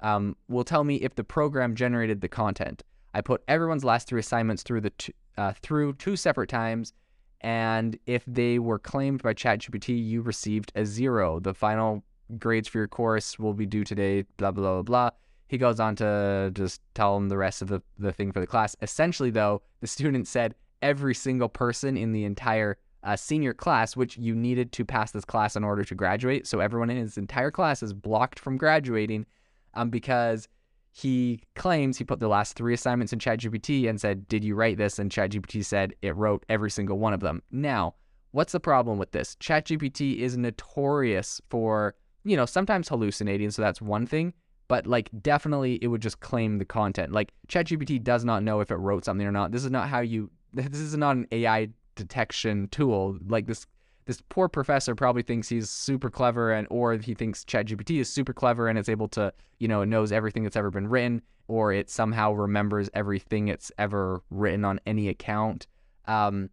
um, 0.00 0.36
will 0.48 0.64
tell 0.64 0.82
me 0.82 0.96
if 0.96 1.14
the 1.14 1.24
program 1.24 1.74
generated 1.74 2.20
the 2.20 2.28
content. 2.28 2.82
I 3.12 3.20
put 3.20 3.42
everyone's 3.46 3.84
last 3.84 4.08
three 4.08 4.20
assignments 4.20 4.62
through 4.62 4.80
the 4.80 4.90
t- 4.90 5.14
uh, 5.36 5.52
through 5.62 5.94
two 5.94 6.16
separate 6.16 6.48
times, 6.48 6.92
and 7.40 7.98
if 8.06 8.24
they 8.26 8.58
were 8.58 8.78
claimed 8.78 9.22
by 9.22 9.34
ChatGPT, 9.34 10.04
you 10.04 10.22
received 10.22 10.72
a 10.74 10.84
zero. 10.84 11.38
The 11.38 11.54
final 11.54 12.02
grades 12.38 12.68
for 12.68 12.78
your 12.78 12.88
course 12.88 13.38
will 13.38 13.54
be 13.54 13.66
due 13.66 13.84
today, 13.84 14.24
blah, 14.36 14.50
blah, 14.50 14.74
blah, 14.74 14.82
blah. 14.82 15.10
He 15.48 15.58
goes 15.58 15.78
on 15.78 15.96
to 15.96 16.50
just 16.54 16.80
tell 16.94 17.16
him 17.16 17.28
the 17.28 17.36
rest 17.36 17.62
of 17.62 17.68
the, 17.68 17.82
the 17.98 18.12
thing 18.12 18.32
for 18.32 18.40
the 18.40 18.46
class. 18.46 18.74
Essentially, 18.82 19.30
though, 19.30 19.62
the 19.80 19.86
student 19.96 20.26
said 20.26 20.54
every 20.82 21.14
single 21.14 21.48
person 21.48 21.96
in 21.96 22.12
the 22.12 22.24
entire 22.24 22.78
uh, 23.02 23.16
senior 23.16 23.52
class, 23.52 23.96
which 23.96 24.16
you 24.16 24.34
needed 24.34 24.72
to 24.72 24.84
pass 24.84 25.12
this 25.12 25.24
class 25.24 25.56
in 25.56 25.64
order 25.64 25.84
to 25.84 25.94
graduate. 25.94 26.46
So 26.46 26.60
everyone 26.60 26.90
in 26.90 26.96
his 26.96 27.18
entire 27.18 27.50
class 27.50 27.82
is 27.82 27.92
blocked 27.92 28.38
from 28.38 28.56
graduating 28.56 29.26
um, 29.74 29.90
because 29.90 30.48
he 30.92 31.42
claims 31.54 31.98
he 31.98 32.04
put 32.04 32.20
the 32.20 32.28
last 32.28 32.56
three 32.56 32.72
assignments 32.72 33.12
in 33.12 33.18
ChatGPT 33.18 33.88
and 33.88 34.00
said, 34.00 34.28
Did 34.28 34.44
you 34.44 34.54
write 34.54 34.78
this? 34.78 34.98
And 34.98 35.10
ChatGPT 35.10 35.64
said 35.64 35.92
it 36.02 36.16
wrote 36.16 36.44
every 36.48 36.70
single 36.70 36.98
one 36.98 37.12
of 37.12 37.20
them. 37.20 37.42
Now, 37.50 37.94
what's 38.30 38.52
the 38.52 38.60
problem 38.60 38.98
with 38.98 39.10
this? 39.10 39.36
ChatGPT 39.40 40.18
is 40.18 40.36
notorious 40.36 41.40
for, 41.50 41.94
you 42.24 42.36
know, 42.36 42.46
sometimes 42.46 42.88
hallucinating. 42.88 43.50
So 43.50 43.62
that's 43.62 43.80
one 43.80 44.06
thing. 44.06 44.32
But 44.66 44.86
like, 44.86 45.10
definitely 45.20 45.78
it 45.82 45.88
would 45.88 46.00
just 46.00 46.20
claim 46.20 46.58
the 46.58 46.64
content. 46.64 47.12
Like, 47.12 47.32
ChatGPT 47.48 48.02
does 48.02 48.24
not 48.24 48.42
know 48.42 48.60
if 48.60 48.70
it 48.70 48.76
wrote 48.76 49.04
something 49.04 49.26
or 49.26 49.32
not. 49.32 49.52
This 49.52 49.64
is 49.64 49.70
not 49.70 49.88
how 49.88 50.00
you, 50.00 50.30
this 50.52 50.80
is 50.80 50.96
not 50.96 51.16
an 51.16 51.26
AI 51.30 51.68
detection 51.94 52.68
tool. 52.68 53.18
Like, 53.26 53.46
this 53.46 53.66
this 54.06 54.22
poor 54.28 54.48
professor 54.48 54.94
probably 54.94 55.22
thinks 55.22 55.48
he's 55.48 55.70
super 55.70 56.10
clever 56.10 56.52
and 56.52 56.66
or 56.70 56.94
he 56.96 57.14
thinks 57.14 57.44
ChatGPT 57.44 58.00
is 58.00 58.10
super 58.10 58.32
clever 58.32 58.68
and 58.68 58.78
it's 58.78 58.88
able 58.88 59.08
to, 59.08 59.32
you 59.58 59.68
know, 59.68 59.82
it 59.82 59.86
knows 59.86 60.12
everything 60.12 60.42
that's 60.42 60.56
ever 60.56 60.70
been 60.70 60.88
written 60.88 61.22
or 61.48 61.72
it 61.72 61.90
somehow 61.90 62.32
remembers 62.32 62.90
everything 62.94 63.48
it's 63.48 63.72
ever 63.78 64.22
written 64.30 64.64
on 64.64 64.80
any 64.86 65.08
account. 65.08 65.66
Um, 66.06 66.50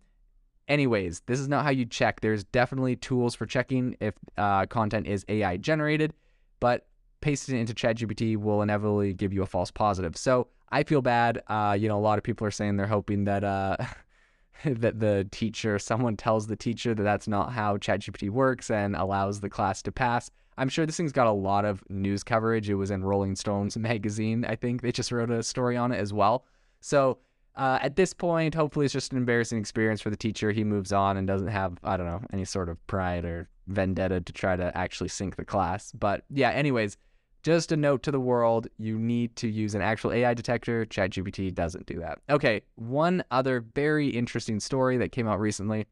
anyways, 0.71 1.21
this 1.27 1.39
is 1.39 1.49
not 1.49 1.65
how 1.65 1.69
you 1.69 1.85
check. 1.85 2.21
There's 2.21 2.45
definitely 2.45 2.95
tools 2.95 3.35
for 3.35 3.45
checking 3.45 3.97
if 3.99 4.15
uh, 4.37 4.65
content 4.65 5.05
is 5.05 5.25
AI 5.27 5.57
generated, 5.57 6.13
but 6.59 6.87
pasting 7.19 7.57
it 7.57 7.59
into 7.59 7.73
ChatGPT 7.73 8.37
will 8.37 8.61
inevitably 8.61 9.13
give 9.13 9.33
you 9.33 9.43
a 9.43 9.45
false 9.45 9.69
positive. 9.69 10.15
So 10.17 10.47
I 10.71 10.83
feel 10.83 11.01
bad. 11.01 11.43
Uh, 11.47 11.77
you 11.79 11.89
know, 11.89 11.97
a 11.97 12.01
lot 12.01 12.17
of 12.17 12.23
people 12.23 12.47
are 12.47 12.51
saying 12.51 12.77
they're 12.77 12.87
hoping 12.87 13.25
that 13.25 13.43
uh, 13.43 13.77
that 14.65 14.99
the 14.99 15.27
teacher, 15.31 15.77
someone 15.77 16.15
tells 16.15 16.47
the 16.47 16.55
teacher 16.55 16.95
that 16.95 17.03
that's 17.03 17.27
not 17.27 17.51
how 17.51 17.77
ChatGPT 17.77 18.29
works 18.29 18.71
and 18.71 18.95
allows 18.95 19.41
the 19.41 19.49
class 19.49 19.81
to 19.83 19.91
pass. 19.91 20.31
I'm 20.57 20.69
sure 20.69 20.85
this 20.85 20.97
thing's 20.97 21.11
got 21.11 21.27
a 21.27 21.31
lot 21.31 21.65
of 21.65 21.83
news 21.89 22.23
coverage. 22.23 22.69
It 22.69 22.75
was 22.75 22.91
in 22.91 23.03
Rolling 23.03 23.35
Stones 23.35 23.77
magazine, 23.77 24.45
I 24.45 24.55
think. 24.55 24.81
They 24.81 24.91
just 24.93 25.11
wrote 25.11 25.31
a 25.31 25.43
story 25.43 25.75
on 25.75 25.91
it 25.91 25.97
as 25.97 26.13
well. 26.13 26.45
So 26.79 27.19
uh, 27.55 27.79
at 27.81 27.95
this 27.95 28.13
point, 28.13 28.55
hopefully 28.55 28.85
it's 28.85 28.93
just 28.93 29.11
an 29.11 29.17
embarrassing 29.17 29.57
experience 29.57 30.01
for 30.01 30.09
the 30.09 30.17
teacher. 30.17 30.51
He 30.51 30.63
moves 30.63 30.93
on 30.93 31.17
and 31.17 31.27
doesn't 31.27 31.49
have, 31.49 31.77
I 31.83 31.97
don't 31.97 32.05
know, 32.05 32.21
any 32.31 32.45
sort 32.45 32.69
of 32.69 32.85
pride 32.87 33.25
or 33.25 33.49
vendetta 33.67 34.21
to 34.21 34.33
try 34.33 34.55
to 34.55 34.75
actually 34.77 35.09
sink 35.09 35.35
the 35.35 35.45
class. 35.45 35.91
But 35.91 36.23
yeah, 36.29 36.51
anyways, 36.51 36.97
just 37.43 37.71
a 37.71 37.77
note 37.77 38.03
to 38.03 38.11
the 38.11 38.19
world 38.19 38.67
you 38.77 38.97
need 38.97 39.35
to 39.37 39.47
use 39.47 39.75
an 39.75 39.81
actual 39.81 40.13
AI 40.13 40.33
detector. 40.33 40.85
ChatGPT 40.85 41.53
doesn't 41.53 41.87
do 41.87 41.99
that. 41.99 42.19
Okay, 42.29 42.61
one 42.75 43.23
other 43.31 43.65
very 43.75 44.07
interesting 44.09 44.59
story 44.59 44.97
that 44.97 45.11
came 45.11 45.27
out 45.27 45.39
recently. 45.39 45.87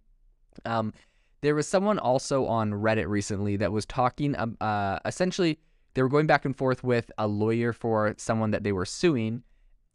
Um, 0.66 0.94
there 1.42 1.56
was 1.56 1.68
someone 1.68 2.00
also 2.00 2.46
on 2.46 2.72
Reddit 2.72 3.08
recently 3.08 3.58
that 3.58 3.72
was 3.72 3.86
talking, 3.86 4.38
um, 4.38 4.58
uh, 4.62 5.00
essentially, 5.06 5.60
they 5.94 6.04
were 6.04 6.10
going 6.10 6.28
back 6.28 6.46
and 6.46 6.56
forth 6.56 6.84
with 6.84 7.12
a 7.18 7.28
lawyer 7.28 7.74
for 7.74 8.14
someone 8.18 8.52
that 8.52 8.64
they 8.64 8.72
were 8.72 8.86
suing. 8.86 9.44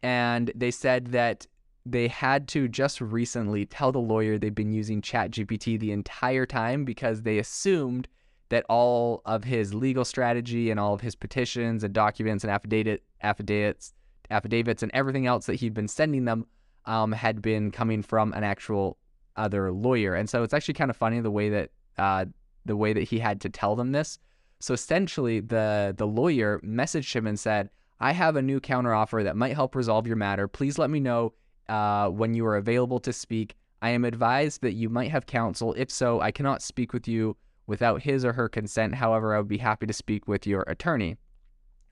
And 0.03 0.53
they 0.55 0.71
said 0.71 1.09
that 1.09 1.47
they 1.87 2.09
had 2.09 2.49
to 2.49 2.67
just 2.67 3.01
recently 3.01 3.67
tell 3.67 3.93
the 3.93 3.99
lawyer 3.99 4.39
they've 4.39 4.55
been 4.55 4.73
using 4.73 5.03
ChatGPT 5.03 5.79
the 5.79 5.93
entire 5.93 6.47
time 6.47 6.85
because 6.85 7.23
they 7.23 7.39
assumed 7.39 8.09
that 8.49 8.65
all 8.69 9.21
of 9.27 9.45
his 9.45 9.75
legal 9.75 10.05
strategy 10.05 10.71
and 10.71 10.81
all 10.81 10.95
of 10.95 11.01
his 11.01 11.15
petitions 11.15 11.85
and 11.85 11.93
documents 11.93 12.45
and 12.45 12.51
affidavit, 12.51 13.03
affidavits, 13.23 13.93
affidavits 14.31 14.83
and 14.83 14.91
everything 14.95 15.27
else 15.27 15.47
that 15.47 15.57
he'd 15.57 15.75
been 15.75 15.89
sending 15.89 16.25
them 16.25 16.47
um, 16.87 17.13
had 17.13 17.43
been 17.43 17.71
coming 17.71 18.03
from 18.03 18.33
an 18.33 18.45
actual 18.45 18.97
other 19.37 19.71
lawyer. 19.73 20.15
And 20.15 20.29
so 20.29 20.43
it's 20.43 20.55
actually 20.55 20.75
kind 20.75 20.91
of 20.91 20.97
funny 20.97 21.21
the 21.21 21.31
way 21.31 21.49
that 21.51 21.71
uh, 21.99 22.27
the 22.65 22.77
way 22.77 22.93
that 22.93 23.03
he 23.03 23.19
had 23.19 23.41
to 23.43 23.49
tell 23.49 23.77
them 23.77 23.93
this. 23.93 24.19
So 24.61 24.73
essentially, 24.73 25.41
the 25.41 25.95
the 25.97 26.07
lawyer 26.07 26.61
messaged 26.65 27.15
him 27.15 27.27
and 27.27 27.39
said, 27.39 27.69
"I 28.01 28.13
have 28.13 28.37
a 28.37 28.43
new 28.43 28.61
counteroffer 28.61 29.25
that 29.25 29.37
might 29.37 29.55
help 29.55 29.75
resolve 29.75 30.07
your 30.07 30.17
matter. 30.17 30.49
Please 30.49 30.79
let 30.79 30.91
me 30.91 31.01
know 31.01 31.35
uh, 31.69 32.09
when 32.09 32.35
you 32.35 32.47
are 32.47 32.57
available 32.57 33.01
to 33.01 33.13
speak. 33.13 33.55
I 33.83 33.91
am 33.91 34.05
advised 34.05 34.63
that 34.63 34.73
you 34.73 34.89
might 34.89 35.11
have 35.11 35.27
counsel. 35.27 35.75
If 35.75 35.91
so, 35.91 36.21
I 36.21 36.31
cannot 36.31 36.63
speak 36.63 36.93
with 36.93 37.07
you 37.07 37.37
without 37.67 38.03
his 38.03 38.25
or 38.25 38.33
her 38.33 38.49
consent. 38.49 38.95
However, 38.95 39.35
I 39.35 39.39
would 39.39 39.49
be 39.49 39.59
happy 39.59 39.87
to 39.87 39.93
speak 39.93 40.27
with 40.27 40.47
your 40.47 40.65
attorney. 40.67 41.17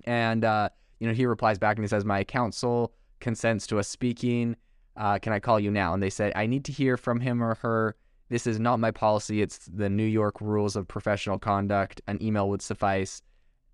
And, 0.04 0.44
uh, 0.44 0.68
you 1.00 1.06
know, 1.06 1.14
he 1.14 1.26
replies 1.26 1.58
back 1.58 1.76
and 1.76 1.84
he 1.84 1.88
says, 1.88 2.04
My 2.04 2.24
counsel 2.24 2.92
consents 3.20 3.66
to 3.68 3.78
us 3.78 3.88
speaking. 3.88 4.56
Uh, 4.96 5.18
can 5.18 5.32
I 5.32 5.40
call 5.40 5.58
you 5.58 5.70
now? 5.70 5.94
And 5.94 6.02
they 6.02 6.10
said, 6.10 6.32
I 6.34 6.46
need 6.46 6.64
to 6.66 6.72
hear 6.72 6.96
from 6.96 7.20
him 7.20 7.42
or 7.42 7.54
her. 7.56 7.96
This 8.28 8.46
is 8.46 8.58
not 8.58 8.80
my 8.80 8.90
policy. 8.90 9.42
It's 9.42 9.68
the 9.72 9.90
New 9.90 10.06
York 10.06 10.40
rules 10.40 10.76
of 10.76 10.88
professional 10.88 11.38
conduct. 11.38 12.00
An 12.06 12.22
email 12.22 12.48
would 12.48 12.62
suffice. 12.62 13.22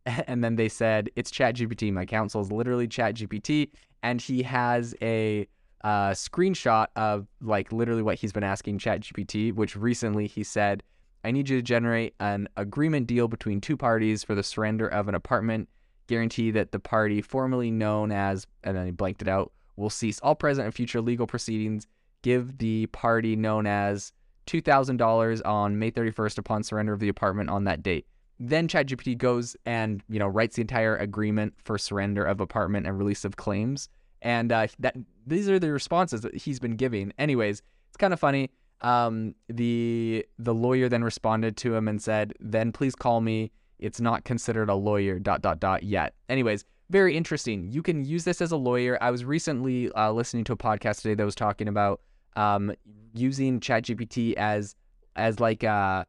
And 0.27 0.43
then 0.43 0.57
they 0.57 0.71
said, 0.71 1.11
It's 1.17 1.31
ChatGPT. 1.31 1.93
My 1.93 2.07
counsel 2.07 2.41
is 2.41 2.51
literally 2.51 2.89
ChatGPT. 2.89 3.71
And 4.03 4.21
he 4.21 4.43
has 4.43 4.95
a 5.03 5.47
uh, 5.83 6.11
screenshot 6.11 6.87
of 6.97 7.27
like 7.41 7.73
literally 7.73 8.03
what 8.03 8.17
he's 8.17 8.33
been 8.33 8.45
asking 8.45 8.79
ChatGPT, 8.79 9.55
which 9.55 9.77
recently 9.77 10.27
he 10.27 10.43
said, 10.43 10.83
I 11.25 11.31
need 11.31 11.49
you 11.49 11.57
to 11.57 11.63
generate 11.63 12.15
an 12.21 12.49
agreement 12.57 13.07
deal 13.07 13.29
between 13.29 13.61
two 13.61 13.77
parties 13.77 14.25
for 14.25 14.35
the 14.35 14.43
surrender 14.43 14.89
of 14.89 15.09
an 15.09 15.15
apartment. 15.15 15.69
Guarantee 16.07 16.51
that 16.53 16.73
the 16.73 16.79
party 16.79 17.21
formerly 17.21 17.71
known 17.71 18.13
as, 18.13 18.47
and 18.65 18.77
then 18.77 18.87
he 18.87 18.93
blanked 18.93 19.23
it 19.23 19.29
out, 19.29 19.53
will 19.77 19.91
cease 19.91 20.21
all 20.21 20.35
present 20.35 20.65
and 20.65 20.75
future 20.75 21.01
legal 21.01 21.27
proceedings. 21.27 21.87
Give 22.23 22.57
the 22.59 22.87
party 22.87 23.37
known 23.37 23.67
as 23.67 24.13
$2,000 24.47 25.43
on 25.45 25.79
May 25.79 25.91
31st 25.91 26.39
upon 26.39 26.63
surrender 26.63 26.93
of 26.93 27.01
the 27.01 27.09
apartment 27.09 27.51
on 27.51 27.65
that 27.65 27.83
date. 27.83 28.07
Then 28.41 28.69
ChatGPT 28.69 29.19
goes 29.19 29.57
and 29.67 30.03
you 30.09 30.19
know 30.19 30.29
writes 30.29 30.57
the 30.57 30.63
entire 30.63 30.97
agreement 30.97 31.55
for 31.63 31.77
surrender 31.77 32.25
of 32.25 32.41
apartment 32.41 32.87
and 32.87 32.97
release 32.97 33.25
of 33.25 33.37
claims, 33.37 33.89
and 34.23 34.53
uh, 34.53 34.67
that 34.79 34.97
these 35.27 35.49
are 35.49 35.59
the 35.59 35.73
responses 35.73 36.23
that 36.23 36.35
he's 36.35 36.59
been 36.59 36.77
giving. 36.77 37.13
Anyways, 37.19 37.63
it's 37.89 37.97
kind 37.97 38.13
of 38.13 38.21
funny. 38.21 38.51
Um, 38.81 39.35
the 39.49 40.27
the 40.39 40.55
lawyer 40.55 40.89
then 40.89 41.03
responded 41.03 41.57
to 41.59 41.75
him 41.75 41.89
and 41.89 42.01
said, 42.01 42.33
"Then 42.41 42.73
please 42.73 42.95
call 42.95 43.21
me. 43.21 43.51
It's 43.79 44.01
not 44.01 44.25
considered 44.25 44.69
a 44.69 44.75
lawyer." 44.75 45.19
Dot 45.19 45.43
dot 45.43 45.61
dot 45.61 45.83
yet. 45.83 46.15
Anyways, 46.29 46.65
very 46.91 47.17
interesting. 47.17 47.71
You 47.71 47.83
can 47.83 48.05
use 48.05 48.25
this 48.25 48.41
as 48.41 48.53
a 48.53 48.57
lawyer. 48.57 48.99
I 49.01 49.11
was 49.11 49.25
recently 49.25 49.91
uh, 49.93 50.13
listening 50.13 50.45
to 50.45 50.53
a 50.53 50.57
podcast 50.57 51.03
today 51.03 51.15
that 51.15 51.25
was 51.25 51.35
talking 51.35 51.69
about 51.69 52.01
um, 52.37 52.73
using 53.15 53.61
ChatGPT 53.61 54.35
as 54.35 54.75
as 55.17 55.41
like 55.41 55.65
uh, 55.65 56.05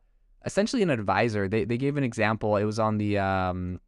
essentially 0.45 0.81
an 0.83 0.89
advisor. 0.89 1.47
They 1.47 1.65
they 1.65 1.77
gave 1.77 1.97
an 1.97 2.03
example. 2.03 2.55
It 2.55 2.65
was 2.65 2.79
on 2.79 2.97
the 2.97 3.17
um, 3.17 3.79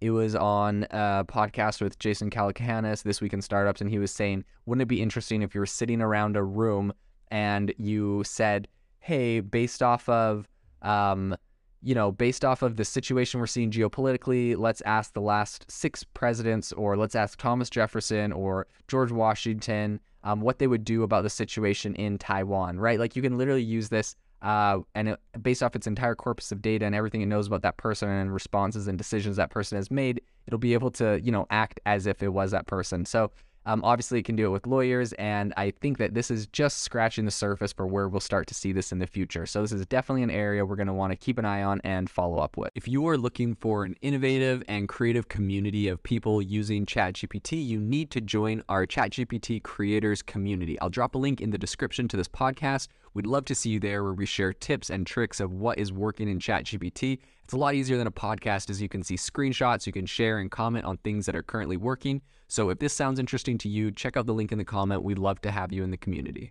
it 0.00 0.10
was 0.10 0.34
on 0.34 0.84
a 0.90 1.24
podcast 1.26 1.80
with 1.80 1.98
Jason 1.98 2.30
Calacanis 2.30 3.02
this 3.02 3.20
week 3.20 3.32
in 3.32 3.40
startups, 3.40 3.80
and 3.80 3.90
he 3.90 3.98
was 3.98 4.12
saying, 4.12 4.44
wouldn't 4.66 4.82
it 4.82 4.86
be 4.86 5.00
interesting 5.00 5.42
if 5.42 5.54
you 5.54 5.60
were 5.60 5.66
sitting 5.66 6.02
around 6.02 6.36
a 6.36 6.44
room 6.44 6.92
and 7.30 7.72
you 7.78 8.22
said, 8.24 8.68
hey, 9.00 9.40
based 9.40 9.82
off 9.82 10.08
of, 10.08 10.48
um, 10.82 11.34
you 11.82 11.94
know, 11.94 12.12
based 12.12 12.44
off 12.44 12.62
of 12.62 12.76
the 12.76 12.84
situation 12.84 13.40
we're 13.40 13.46
seeing 13.46 13.70
geopolitically, 13.70 14.56
let's 14.56 14.80
ask 14.82 15.12
the 15.12 15.20
last 15.20 15.70
six 15.70 16.04
presidents, 16.04 16.72
or 16.72 16.96
let's 16.96 17.14
ask 17.14 17.38
Thomas 17.38 17.70
Jefferson 17.70 18.32
or 18.32 18.66
George 18.88 19.12
Washington 19.12 20.00
um, 20.24 20.40
what 20.40 20.58
they 20.58 20.66
would 20.66 20.84
do 20.84 21.04
about 21.04 21.22
the 21.22 21.30
situation 21.30 21.94
in 21.94 22.18
Taiwan, 22.18 22.78
right? 22.78 22.98
Like 22.98 23.14
you 23.14 23.22
can 23.22 23.38
literally 23.38 23.62
use 23.62 23.88
this 23.88 24.16
uh, 24.42 24.80
and 24.94 25.08
it, 25.10 25.20
based 25.42 25.62
off 25.62 25.74
its 25.74 25.86
entire 25.86 26.14
corpus 26.14 26.52
of 26.52 26.62
data 26.62 26.84
and 26.84 26.94
everything 26.94 27.22
it 27.22 27.26
knows 27.26 27.46
about 27.46 27.62
that 27.62 27.76
person 27.76 28.08
and 28.08 28.32
responses 28.32 28.88
and 28.88 28.98
decisions 28.98 29.36
that 29.36 29.50
person 29.50 29.76
has 29.76 29.90
made, 29.90 30.20
it'll 30.46 30.58
be 30.58 30.74
able 30.74 30.90
to, 30.90 31.20
you 31.22 31.32
know, 31.32 31.46
act 31.50 31.80
as 31.86 32.06
if 32.06 32.22
it 32.22 32.28
was 32.28 32.50
that 32.50 32.66
person. 32.66 33.04
So 33.04 33.30
um, 33.66 33.82
obviously, 33.84 34.20
it 34.20 34.24
can 34.24 34.36
do 34.36 34.46
it 34.46 34.50
with 34.50 34.66
lawyers, 34.66 35.12
and 35.14 35.52
I 35.56 35.72
think 35.72 35.98
that 35.98 36.14
this 36.14 36.30
is 36.30 36.46
just 36.46 36.82
scratching 36.82 37.24
the 37.24 37.30
surface 37.32 37.72
for 37.72 37.86
where 37.86 38.08
we'll 38.08 38.20
start 38.20 38.46
to 38.46 38.54
see 38.54 38.72
this 38.72 38.92
in 38.92 39.00
the 39.00 39.06
future. 39.08 39.44
So, 39.44 39.60
this 39.60 39.72
is 39.72 39.84
definitely 39.86 40.22
an 40.22 40.30
area 40.30 40.64
we're 40.64 40.76
going 40.76 40.86
to 40.86 40.92
want 40.92 41.12
to 41.12 41.16
keep 41.16 41.36
an 41.36 41.44
eye 41.44 41.64
on 41.64 41.80
and 41.82 42.08
follow 42.08 42.38
up 42.38 42.56
with. 42.56 42.70
If 42.76 42.86
you 42.86 43.06
are 43.08 43.18
looking 43.18 43.56
for 43.56 43.84
an 43.84 43.96
innovative 44.02 44.62
and 44.68 44.88
creative 44.88 45.28
community 45.28 45.88
of 45.88 46.00
people 46.02 46.40
using 46.40 46.86
ChatGPT, 46.86 47.66
you 47.66 47.80
need 47.80 48.10
to 48.12 48.20
join 48.20 48.62
our 48.68 48.86
ChatGPT 48.86 49.62
creators 49.62 50.22
community. 50.22 50.80
I'll 50.80 50.88
drop 50.88 51.16
a 51.16 51.18
link 51.18 51.40
in 51.40 51.50
the 51.50 51.58
description 51.58 52.06
to 52.08 52.16
this 52.16 52.28
podcast. 52.28 52.88
We'd 53.14 53.26
love 53.26 53.46
to 53.46 53.54
see 53.54 53.70
you 53.70 53.80
there 53.80 54.04
where 54.04 54.12
we 54.12 54.26
share 54.26 54.52
tips 54.52 54.90
and 54.90 55.06
tricks 55.06 55.40
of 55.40 55.52
what 55.52 55.78
is 55.78 55.92
working 55.92 56.28
in 56.28 56.38
ChatGPT. 56.38 57.18
It's 57.46 57.52
a 57.52 57.56
lot 57.56 57.76
easier 57.76 57.96
than 57.96 58.08
a 58.08 58.10
podcast 58.10 58.70
as 58.70 58.82
you 58.82 58.88
can 58.88 59.04
see 59.04 59.14
screenshots, 59.14 59.86
you 59.86 59.92
can 59.92 60.04
share 60.04 60.40
and 60.40 60.50
comment 60.50 60.84
on 60.84 60.96
things 60.96 61.26
that 61.26 61.36
are 61.36 61.44
currently 61.44 61.76
working. 61.76 62.20
So 62.48 62.70
if 62.70 62.80
this 62.80 62.92
sounds 62.92 63.20
interesting 63.20 63.56
to 63.58 63.68
you, 63.68 63.92
check 63.92 64.16
out 64.16 64.26
the 64.26 64.34
link 64.34 64.50
in 64.50 64.58
the 64.58 64.64
comment. 64.64 65.04
We'd 65.04 65.16
love 65.16 65.40
to 65.42 65.52
have 65.52 65.72
you 65.72 65.84
in 65.84 65.92
the 65.92 65.96
community. 65.96 66.50